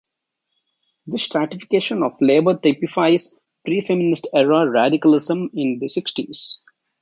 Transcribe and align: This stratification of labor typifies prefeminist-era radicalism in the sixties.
This 1.05 1.21
stratification 1.25 2.01
of 2.01 2.13
labor 2.21 2.57
typifies 2.57 3.37
prefeminist-era 3.67 4.67
radicalism 4.67 5.51
in 5.53 5.77
the 5.77 5.89
sixties. 5.89 6.63